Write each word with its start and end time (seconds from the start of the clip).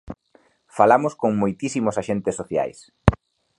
Falamos 0.77 1.13
con 1.21 1.31
moitísimos 1.41 1.95
axentes 2.01 2.37
sociais. 2.39 2.79